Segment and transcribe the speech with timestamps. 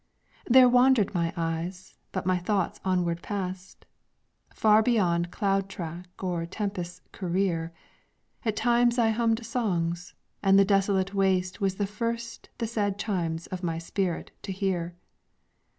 [0.47, 3.85] There wandered my eyes, but my thoughts onward passed,
[4.51, 7.71] Far beyond cloud track or tempest's career;
[8.43, 13.45] At times I hummed songs, and the desolate waste Was the first the sad chimes
[13.45, 14.95] of my spirit to hear.